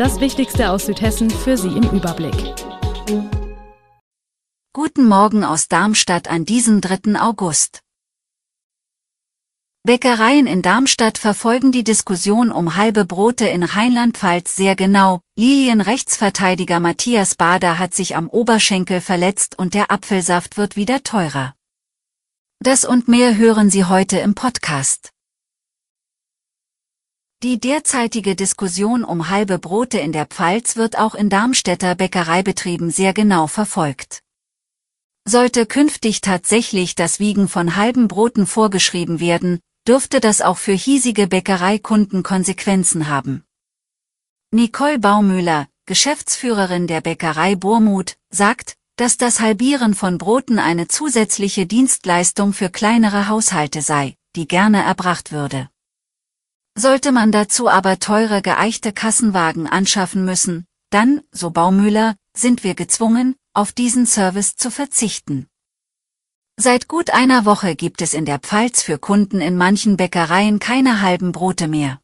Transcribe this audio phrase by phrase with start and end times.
[0.00, 2.54] Das Wichtigste aus Südhessen für Sie im Überblick.
[4.72, 7.20] Guten Morgen aus Darmstadt an diesem 3.
[7.20, 7.82] August.
[9.82, 15.20] Bäckereien in Darmstadt verfolgen die Diskussion um halbe Brote in Rheinland-Pfalz sehr genau.
[15.36, 21.54] Lilien-Rechtsverteidiger Matthias Bader hat sich am Oberschenkel verletzt und der Apfelsaft wird wieder teurer.
[22.60, 25.12] Das und mehr hören Sie heute im Podcast.
[27.42, 33.14] Die derzeitige Diskussion um halbe Brote in der Pfalz wird auch in Darmstädter Bäckereibetrieben sehr
[33.14, 34.20] genau verfolgt.
[35.26, 41.28] Sollte künftig tatsächlich das Wiegen von halben Broten vorgeschrieben werden, dürfte das auch für hiesige
[41.28, 43.42] Bäckereikunden Konsequenzen haben.
[44.50, 52.52] Nicole Baumüller, Geschäftsführerin der Bäckerei Burmut, sagt, dass das Halbieren von Broten eine zusätzliche Dienstleistung
[52.52, 55.70] für kleinere Haushalte sei, die gerne erbracht würde.
[56.80, 63.36] Sollte man dazu aber teure geeichte Kassenwagen anschaffen müssen, dann, so Baumüller, sind wir gezwungen,
[63.52, 65.46] auf diesen Service zu verzichten.
[66.56, 71.02] Seit gut einer Woche gibt es in der Pfalz für Kunden in manchen Bäckereien keine
[71.02, 72.00] halben Brote mehr.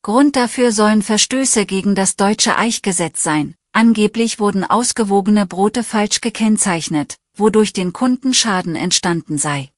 [0.00, 7.18] Grund dafür sollen Verstöße gegen das deutsche Eichgesetz sein, angeblich wurden ausgewogene Brote falsch gekennzeichnet,
[7.34, 9.70] wodurch den Kunden Schaden entstanden sei.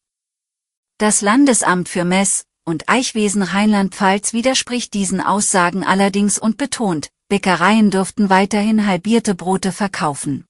[0.99, 8.29] Das Landesamt für Mess- und Eichwesen Rheinland-Pfalz widerspricht diesen Aussagen allerdings und betont, Bäckereien dürften
[8.29, 10.45] weiterhin halbierte Brote verkaufen.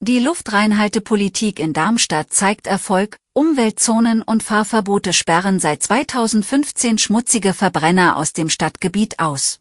[0.00, 8.32] Die Luftreinhaltepolitik in Darmstadt zeigt Erfolg, Umweltzonen und Fahrverbote sperren seit 2015 schmutzige Verbrenner aus
[8.32, 9.60] dem Stadtgebiet aus.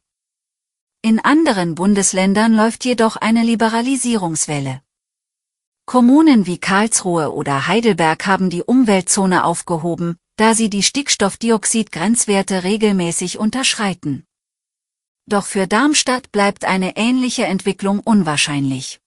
[1.01, 4.81] In anderen Bundesländern läuft jedoch eine Liberalisierungswelle.
[5.89, 14.23] Kommunen wie Karlsruhe oder Heidelberg haben die Umweltzone aufgehoben, da sie die Stickstoffdioxid-Grenzwerte regelmäßig unterschreiten.
[15.25, 19.00] Doch für Darmstadt bleibt eine ähnliche Entwicklung unwahrscheinlich.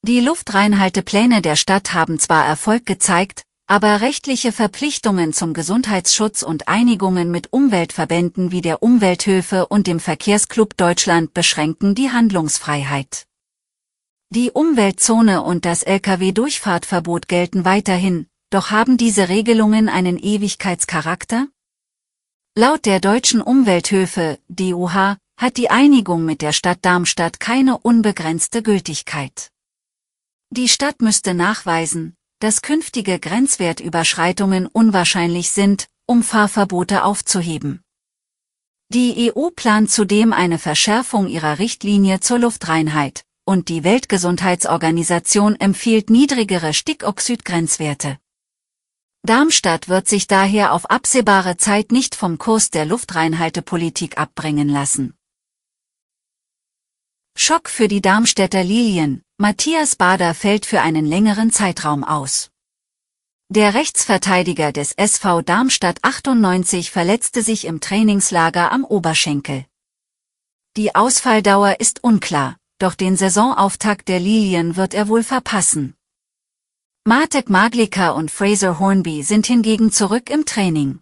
[0.00, 7.30] Die Luftreinhaltepläne der Stadt haben zwar Erfolg gezeigt, aber rechtliche Verpflichtungen zum Gesundheitsschutz und Einigungen
[7.30, 13.26] mit Umweltverbänden wie der Umwelthilfe und dem Verkehrsclub Deutschland beschränken die Handlungsfreiheit.
[14.34, 21.48] Die Umweltzone und das Lkw-Durchfahrtverbot gelten weiterhin, doch haben diese Regelungen einen Ewigkeitscharakter?
[22.56, 29.50] Laut der deutschen Umwelthilfe, DUH, hat die Einigung mit der Stadt Darmstadt keine unbegrenzte Gültigkeit.
[30.48, 37.82] Die Stadt müsste nachweisen, dass künftige Grenzwertüberschreitungen unwahrscheinlich sind, um Fahrverbote aufzuheben.
[38.88, 46.72] Die EU plant zudem eine Verschärfung ihrer Richtlinie zur Luftreinheit, und die Weltgesundheitsorganisation empfiehlt niedrigere
[46.72, 48.18] Stickoxidgrenzwerte.
[49.24, 55.14] Darmstadt wird sich daher auf absehbare Zeit nicht vom Kurs der Luftreinhaltepolitik abbringen lassen.
[57.36, 62.50] Schock für die Darmstädter Lilien, Matthias Bader fällt für einen längeren Zeitraum aus.
[63.48, 69.66] Der Rechtsverteidiger des SV Darmstadt 98 verletzte sich im Trainingslager am Oberschenkel.
[70.76, 75.94] Die Ausfalldauer ist unklar doch den Saisonauftakt der Lilien wird er wohl verpassen.
[77.04, 81.00] Martek Maglika und Fraser Hornby sind hingegen zurück im Training.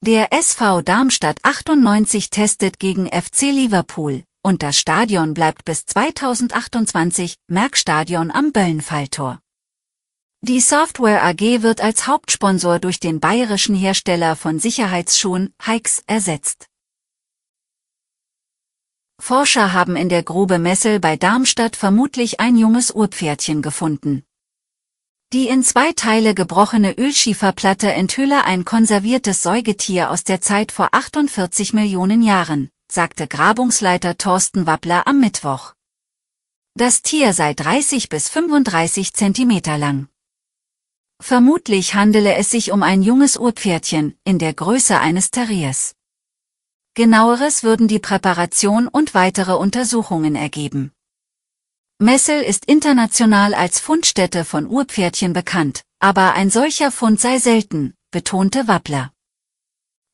[0.00, 8.30] Der SV Darmstadt 98 testet gegen FC Liverpool und das Stadion bleibt bis 2028 Merkstadion
[8.30, 9.40] am Böllenfalltor.
[10.40, 16.67] Die Software AG wird als Hauptsponsor durch den bayerischen Hersteller von Sicherheitsschuhen Hikes ersetzt.
[19.28, 24.24] Forscher haben in der Grube Messel bei Darmstadt vermutlich ein junges Urpferdchen gefunden.
[25.34, 31.74] Die in zwei Teile gebrochene Ölschieferplatte enthülle ein konserviertes Säugetier aus der Zeit vor 48
[31.74, 35.74] Millionen Jahren, sagte Grabungsleiter Thorsten Wappler am Mittwoch.
[36.74, 40.08] Das Tier sei 30 bis 35 Zentimeter lang.
[41.20, 45.97] Vermutlich handele es sich um ein junges Urpferdchen in der Größe eines Terriers.
[46.98, 50.90] Genaueres würden die Präparation und weitere Untersuchungen ergeben.
[52.00, 58.66] Messel ist international als Fundstätte von Urpferdchen bekannt, aber ein solcher Fund sei selten, betonte
[58.66, 59.12] Wappler.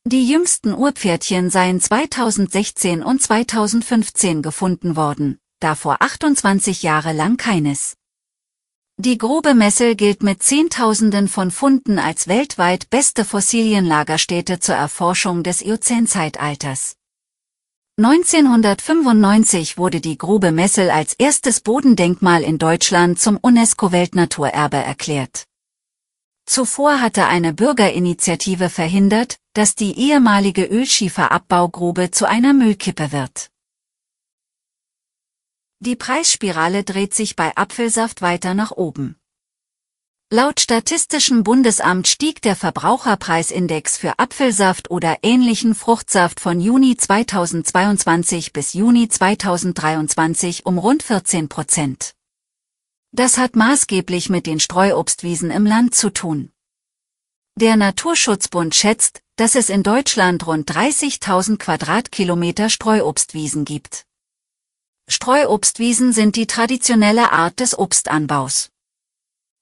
[0.03, 7.95] Die jüngsten Urpferdchen seien 2016 und 2015 gefunden worden, davor 28 Jahre lang keines.
[8.97, 15.61] Die grobe Messel gilt mit Zehntausenden von Funden als weltweit beste Fossilienlagerstätte zur Erforschung des
[15.61, 16.95] Eozänzeitalters.
[17.97, 25.43] 1995 wurde die Grube Messel als erstes Bodendenkmal in Deutschland zum UNESCO-Weltnaturerbe erklärt.
[26.45, 33.49] Zuvor hatte eine Bürgerinitiative verhindert, dass die ehemalige Ölschieferabbaugrube zu einer Müllkippe wird.
[35.85, 39.17] Die Preisspirale dreht sich bei Apfelsaft weiter nach oben.
[40.31, 48.73] Laut Statistischem Bundesamt stieg der Verbraucherpreisindex für Apfelsaft oder ähnlichen Fruchtsaft von Juni 2022 bis
[48.73, 52.15] Juni 2023 um rund 14 Prozent.
[53.11, 56.51] Das hat maßgeblich mit den Streuobstwiesen im Land zu tun.
[57.53, 64.07] Der Naturschutzbund schätzt, dass es in Deutschland rund 30.000 Quadratkilometer Streuobstwiesen gibt.
[65.07, 68.69] Streuobstwiesen sind die traditionelle Art des Obstanbaus.